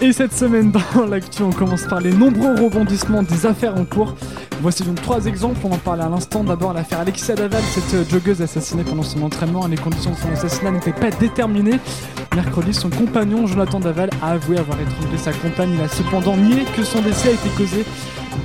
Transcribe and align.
Et 0.00 0.12
cette 0.12 0.32
semaine 0.32 0.72
dans 0.72 1.06
l'actu, 1.06 1.42
on 1.42 1.52
commence 1.52 1.84
par 1.84 2.00
les 2.00 2.12
nombreux 2.12 2.54
rebondissements 2.54 3.22
des 3.22 3.46
affaires 3.46 3.76
en 3.76 3.84
cours. 3.84 4.14
Voici 4.60 4.82
donc 4.82 5.00
trois 5.00 5.26
exemples, 5.26 5.58
on 5.64 5.72
en 5.72 5.78
parlait 5.78 6.02
à 6.02 6.08
l'instant. 6.08 6.44
D'abord 6.44 6.72
l'affaire 6.72 7.00
Alexia 7.00 7.34
Daval, 7.34 7.62
cette 7.62 7.94
euh, 7.94 8.04
joggeuse 8.08 8.42
assassinée 8.42 8.84
pendant 8.84 9.02
son 9.02 9.22
entraînement. 9.22 9.66
Les 9.66 9.76
conditions 9.76 10.10
de 10.10 10.16
son 10.16 10.30
assassinat 10.32 10.70
n'étaient 10.70 10.92
pas 10.92 11.10
déterminées. 11.10 11.78
Mercredi, 12.34 12.74
son 12.74 12.90
compagnon 12.90 13.46
Jonathan 13.46 13.80
Daval 13.80 14.10
a 14.22 14.32
avoué 14.32 14.58
avoir 14.58 14.80
étranglé 14.80 15.18
sa 15.18 15.32
compagne. 15.32 15.70
Il 15.74 15.80
a 15.80 15.88
cependant 15.88 16.36
nié 16.36 16.64
que 16.76 16.82
son 16.84 17.00
décès 17.02 17.30
a 17.30 17.32
été 17.32 17.48
causé 17.56 17.84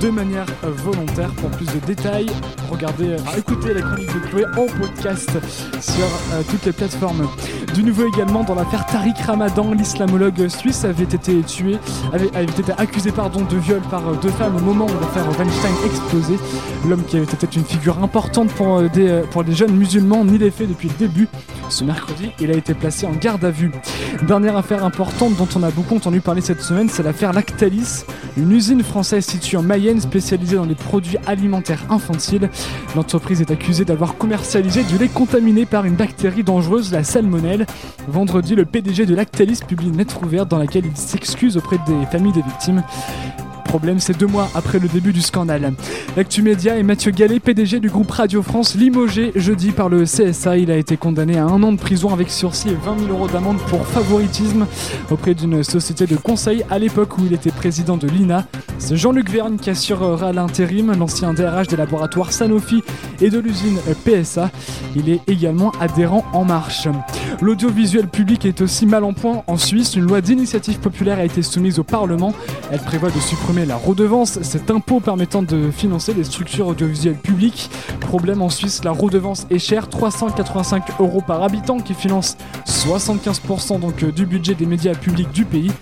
de 0.00 0.10
manière 0.10 0.46
euh, 0.64 0.70
volontaire. 0.70 1.30
Pour 1.34 1.50
plus 1.50 1.66
de 1.66 1.86
détails, 1.86 2.26
regardez, 2.70 3.10
euh, 3.10 3.18
écoutez 3.36 3.74
la 3.74 3.82
chronique 3.82 4.12
de 4.14 4.20
Chloé 4.28 4.44
en 4.56 4.66
podcast 4.66 5.30
sur 5.80 6.06
toutes 6.50 6.64
les 6.64 6.72
plateformes. 6.72 7.28
Du 7.74 7.82
nouveau 7.82 8.06
également 8.08 8.44
dans 8.44 8.54
l'affaire 8.54 8.86
Tariq 8.86 9.20
Ramadan, 9.26 9.72
l'islamologue 9.72 10.48
suisse 10.48 10.84
avait 10.84 11.04
été 11.04 11.40
tué, 11.42 11.78
avait, 12.12 12.26
été 12.26 12.72
accusé 12.76 13.12
pardon, 13.12 13.42
de 13.42 13.56
viol 13.56 13.80
par 13.90 14.02
deux 14.16 14.30
femmes 14.30 14.56
au 14.56 14.60
moment 14.60 14.86
où 14.86 15.00
l'affaire 15.00 15.28
Weinstein 15.38 15.72
explosé. 15.84 16.34
L'homme 16.88 17.04
qui 17.04 17.16
avait 17.16 17.24
été 17.24 17.46
une 17.56 17.64
figure 17.64 18.02
importante 18.02 18.50
pour, 18.52 18.78
euh, 18.78 18.88
des, 18.88 19.08
euh, 19.08 19.22
pour 19.30 19.42
les 19.42 19.52
jeunes 19.52 19.74
musulmans 19.74 20.24
n'y 20.24 20.38
l'est 20.38 20.50
fait 20.50 20.66
depuis 20.66 20.88
le 20.88 20.94
début. 20.94 21.28
Ce 21.68 21.84
mercredi, 21.84 22.30
il 22.40 22.50
a 22.50 22.54
été 22.54 22.74
placé 22.74 23.06
en 23.06 23.12
garde 23.12 23.44
à 23.44 23.50
vue. 23.50 23.70
Dernière 24.26 24.56
affaire 24.56 24.84
importante 24.84 25.36
dont 25.36 25.48
on 25.56 25.62
a 25.62 25.70
beaucoup 25.70 25.96
entendu 25.96 26.20
parler 26.20 26.40
cette 26.40 26.62
semaine, 26.62 26.88
c'est 26.88 27.02
l'affaire 27.02 27.32
Lactalis, 27.32 28.04
une 28.36 28.52
usine 28.52 28.82
française 28.82 29.24
située 29.26 29.58
en 29.58 29.62
Spécialisée 29.78 30.56
dans 30.56 30.64
les 30.64 30.74
produits 30.74 31.18
alimentaires 31.28 31.84
infantiles. 31.88 32.50
L'entreprise 32.96 33.40
est 33.40 33.52
accusée 33.52 33.84
d'avoir 33.84 34.16
commercialisé 34.16 34.82
du 34.82 34.98
lait 34.98 35.06
contaminé 35.06 35.66
par 35.66 35.84
une 35.84 35.94
bactérie 35.94 36.42
dangereuse, 36.42 36.90
la 36.90 37.04
salmonelle. 37.04 37.64
Vendredi, 38.08 38.56
le 38.56 38.64
PDG 38.64 39.06
de 39.06 39.14
Lactalis 39.14 39.60
publie 39.66 39.86
une 39.86 39.96
lettre 39.96 40.20
ouverte 40.24 40.48
dans 40.48 40.58
laquelle 40.58 40.84
il 40.84 40.96
s'excuse 40.96 41.56
auprès 41.56 41.78
des 41.86 42.06
familles 42.10 42.32
des 42.32 42.42
victimes 42.42 42.82
problème, 43.68 44.00
c'est 44.00 44.16
deux 44.16 44.26
mois 44.26 44.48
après 44.54 44.78
le 44.78 44.88
début 44.88 45.12
du 45.12 45.20
scandale. 45.20 45.74
L'actu 46.16 46.40
média 46.40 46.78
est 46.78 46.82
Mathieu 46.82 47.10
Gallet, 47.10 47.38
PDG 47.38 47.80
du 47.80 47.90
groupe 47.90 48.10
Radio 48.10 48.42
France, 48.42 48.74
limogé 48.74 49.30
jeudi 49.36 49.72
par 49.72 49.90
le 49.90 50.04
CSA. 50.04 50.56
Il 50.56 50.70
a 50.70 50.76
été 50.76 50.96
condamné 50.96 51.36
à 51.36 51.44
un 51.44 51.62
an 51.62 51.72
de 51.72 51.78
prison 51.78 52.10
avec 52.10 52.30
sursis 52.30 52.70
et 52.70 52.74
20 52.74 52.98
000 53.00 53.10
euros 53.10 53.28
d'amende 53.28 53.58
pour 53.68 53.86
favoritisme 53.86 54.66
auprès 55.10 55.34
d'une 55.34 55.62
société 55.62 56.06
de 56.06 56.16
conseil 56.16 56.64
à 56.70 56.78
l'époque 56.78 57.18
où 57.18 57.26
il 57.26 57.34
était 57.34 57.50
président 57.50 57.98
de 57.98 58.08
l'INA. 58.08 58.46
C'est 58.78 58.96
Jean-Luc 58.96 59.28
Verne 59.28 59.58
qui 59.58 59.68
assurera 59.68 60.32
l'intérim, 60.32 60.94
l'ancien 60.98 61.34
DRH 61.34 61.66
des 61.66 61.76
laboratoires 61.76 62.32
Sanofi 62.32 62.82
et 63.20 63.28
de 63.28 63.38
l'usine 63.38 63.78
PSA. 64.04 64.50
Il 64.96 65.10
est 65.10 65.20
également 65.26 65.72
adhérent 65.78 66.24
En 66.32 66.44
Marche. 66.44 66.88
L'audiovisuel 67.42 68.08
public 68.08 68.46
est 68.46 68.62
aussi 68.62 68.86
mal 68.86 69.04
en 69.04 69.12
point 69.12 69.42
en 69.46 69.58
Suisse. 69.58 69.94
Une 69.94 70.06
loi 70.06 70.22
d'initiative 70.22 70.78
populaire 70.78 71.18
a 71.18 71.24
été 71.24 71.42
soumise 71.42 71.78
au 71.78 71.84
Parlement. 71.84 72.32
Elle 72.72 72.80
prévoit 72.80 73.10
de 73.10 73.20
supprimer 73.20 73.57
la 73.66 73.76
redevance, 73.76 74.40
cet 74.42 74.70
impôt 74.70 75.00
permettant 75.00 75.42
de 75.42 75.70
financer 75.70 76.14
les 76.14 76.24
structures 76.24 76.68
audiovisuelles 76.68 77.16
publiques. 77.16 77.70
Problème 78.00 78.42
en 78.42 78.48
Suisse, 78.48 78.84
la 78.84 78.90
redevance 78.90 79.46
est 79.50 79.58
chère, 79.58 79.88
385 79.88 81.00
euros 81.00 81.22
par 81.26 81.42
habitant 81.42 81.78
qui 81.78 81.94
finance 81.94 82.36
75% 82.66 83.80
donc 83.80 84.02
euh, 84.02 84.12
du 84.12 84.26
budget 84.26 84.54
des 84.54 84.66
médias 84.66 84.94
publics 84.94 85.30
du 85.32 85.44
pays. 85.44 85.72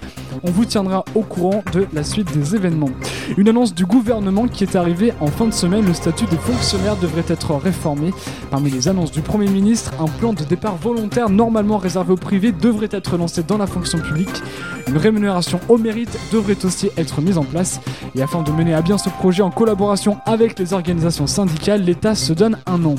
On 0.43 0.51
vous 0.51 0.65
tiendra 0.65 1.05
au 1.15 1.23
courant 1.23 1.63
de 1.73 1.87
la 1.93 2.05
suite 2.05 2.33
des 2.37 2.55
événements. 2.55 2.91
Une 3.37 3.49
annonce 3.49 3.75
du 3.75 3.87
gouvernement 3.87 4.49
qui 4.49 4.65
est 4.65 4.77
arrivée 4.77 5.13
en 5.21 5.29
fin 5.29 5.47
de 5.47 5.53
semaine, 5.53 5.87
le 5.87 5.95
statut 5.95 6.27
des 6.27 6.37
fonctionnaires 6.37 6.97
devrait 6.97 7.25
être 7.29 7.55
réformé. 7.55 8.13
Parmi 8.51 8.71
les 8.71 8.89
annonces 8.89 9.13
du 9.13 9.23
Premier 9.23 9.49
ministre, 9.49 9.93
un 9.99 10.07
plan 10.07 10.33
de 10.33 10.45
départ 10.45 10.77
volontaire 10.77 11.31
normalement 11.31 11.79
réservé 11.79 12.13
au 12.13 12.17
privé 12.17 12.53
devrait 12.53 12.89
être 12.91 13.17
lancé 13.17 13.43
dans 13.43 13.59
la 13.59 13.67
fonction 13.67 13.99
publique. 13.99 14.43
Une 14.87 14.97
rémunération 14.97 15.61
au 15.69 15.79
mérite 15.79 16.17
devrait 16.33 16.65
aussi 16.65 16.91
être 16.97 17.21
mise 17.21 17.39
en 17.39 17.45
place. 17.45 17.81
Et 18.15 18.23
afin 18.23 18.43
de 18.43 18.53
mener 18.53 18.75
à 18.75 18.83
bien 18.83 18.99
ce 18.99 19.09
projet 19.09 19.43
en 19.43 19.51
collaboration 19.51 20.19
avec 20.27 20.59
les 20.59 20.73
organisations 20.73 21.27
syndicales, 21.27 21.83
l'État 21.83 22.15
se 22.15 22.33
donne 22.33 22.59
un 22.67 22.85
an. 22.85 22.95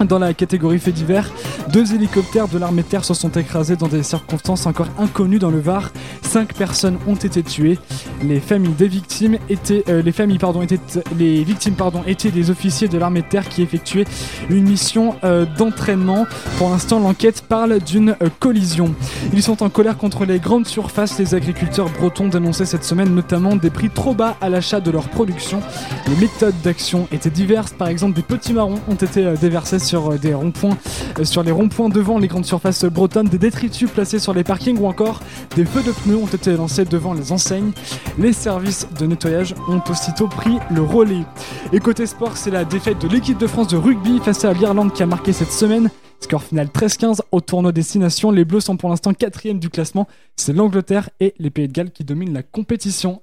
Dans 0.00 0.18
la 0.18 0.34
catégorie 0.34 0.80
fait 0.80 0.92
divers, 0.92 1.30
deux 1.72 1.94
hélicoptères 1.94 2.48
de 2.48 2.58
l'armée 2.58 2.82
de 2.82 2.88
terre 2.88 3.04
se 3.04 3.14
sont 3.14 3.30
écrasés 3.30 3.76
dans 3.76 3.86
des 3.86 4.02
circonstances 4.02 4.66
encore 4.66 4.88
inconnues 4.98 5.38
dans 5.38 5.50
le 5.50 5.60
Var. 5.60 5.92
Cinq 6.20 6.52
personnes 6.52 6.98
ont 7.06 7.14
été 7.14 7.42
tuées. 7.42 7.78
Les 8.22 8.40
familles 8.40 8.74
des 8.74 8.88
victimes 8.88 9.38
étaient, 9.48 9.84
euh, 9.88 10.02
les 10.02 10.12
familles 10.12 10.38
pardon 10.38 10.62
étaient, 10.62 10.80
les 11.16 11.44
victimes 11.44 11.74
pardon 11.74 12.02
étaient 12.06 12.32
des 12.32 12.50
officiers 12.50 12.88
de 12.88 12.98
l'armée 12.98 13.22
de 13.22 13.28
terre 13.28 13.48
qui 13.48 13.62
effectuaient 13.62 14.04
une 14.50 14.64
mission 14.68 15.14
euh, 15.22 15.46
d'entraînement. 15.56 16.26
Pour 16.58 16.70
l'instant, 16.70 16.98
l'enquête 16.98 17.42
parle 17.42 17.78
d'une 17.78 18.16
euh, 18.20 18.28
collision. 18.40 18.94
Ils 19.32 19.42
sont 19.42 19.62
en 19.62 19.70
colère 19.70 19.96
contre 19.96 20.24
les 20.24 20.40
grandes 20.40 20.66
surfaces. 20.66 21.18
Les 21.18 21.34
agriculteurs 21.34 21.88
bretons 21.88 22.28
dénonçaient 22.28 22.66
cette 22.66 22.84
semaine 22.84 23.14
notamment 23.14 23.56
des 23.56 23.70
prix 23.70 23.90
trop 23.90 24.12
bas 24.12 24.36
à 24.40 24.48
l'achat 24.48 24.80
de 24.80 24.90
leur 24.90 25.08
production. 25.08 25.60
Les 26.08 26.16
méthodes 26.16 26.60
d'action 26.64 27.06
étaient 27.12 27.30
diverses. 27.30 27.72
Par 27.72 27.88
exemple, 27.88 28.14
des 28.14 28.22
petits 28.22 28.52
marrons 28.52 28.80
ont 28.88 28.94
été 28.94 29.34
déversés 29.40 29.78
sur 29.84 30.12
euh, 30.12 30.18
des 30.18 30.34
ronds-points, 30.34 30.76
euh, 31.20 31.24
sur 31.24 31.42
les 31.42 31.52
ronds-points 31.52 31.88
devant 31.88 32.18
les 32.18 32.26
grandes 32.26 32.46
surfaces 32.46 32.84
bretonnes, 32.84 33.28
des 33.28 33.38
détritus 33.38 33.90
placés 33.90 34.18
sur 34.18 34.32
les 34.32 34.42
parkings 34.42 34.78
ou 34.78 34.86
encore 34.86 35.20
des 35.54 35.64
feux 35.64 35.82
de 35.82 35.92
pneus 35.92 36.16
ont 36.16 36.26
été 36.26 36.56
lancés 36.56 36.84
devant 36.84 37.14
les 37.14 37.30
enseignes. 37.30 37.72
Les 38.18 38.32
services 38.32 38.88
de 38.98 39.06
nettoyage 39.06 39.54
ont 39.68 39.82
aussitôt 39.88 40.26
pris 40.26 40.58
le 40.70 40.82
relais. 40.82 41.24
Et 41.72 41.80
côté 41.80 42.06
sport, 42.06 42.36
c'est 42.36 42.50
la 42.50 42.64
défaite 42.64 43.00
de 43.00 43.08
l'équipe 43.08 43.38
de 43.38 43.46
France 43.46 43.68
de 43.68 43.76
rugby 43.76 44.18
face 44.18 44.44
à 44.44 44.52
l'Irlande 44.52 44.92
qui 44.92 45.02
a 45.02 45.06
marqué 45.06 45.32
cette 45.32 45.52
semaine. 45.52 45.90
Score 46.20 46.42
final 46.42 46.68
13-15 46.68 47.20
au 47.32 47.40
tournoi 47.42 47.72
Destination. 47.72 48.30
Les 48.30 48.46
Bleus 48.46 48.60
sont 48.60 48.78
pour 48.78 48.88
l'instant 48.88 49.12
quatrième 49.12 49.58
du 49.58 49.68
classement. 49.68 50.08
C'est 50.36 50.54
l'Angleterre 50.54 51.10
et 51.20 51.34
les 51.38 51.50
Pays 51.50 51.68
de 51.68 51.72
Galles 51.72 51.90
qui 51.90 52.04
dominent 52.04 52.32
la 52.32 52.42
compétition. 52.42 53.20